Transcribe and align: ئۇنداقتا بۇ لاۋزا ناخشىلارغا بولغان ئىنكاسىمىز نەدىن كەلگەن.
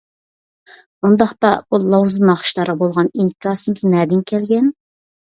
ئۇنداقتا 1.09 1.51
بۇ 1.75 1.79
لاۋزا 1.83 2.21
ناخشىلارغا 2.29 2.75
بولغان 2.79 3.11
ئىنكاسىمىز 3.19 3.85
نەدىن 3.97 4.25
كەلگەن. 4.33 4.73